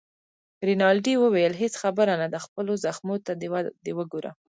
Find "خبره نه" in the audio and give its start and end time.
1.83-2.27